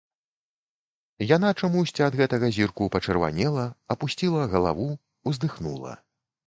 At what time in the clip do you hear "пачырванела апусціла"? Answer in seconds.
2.97-4.51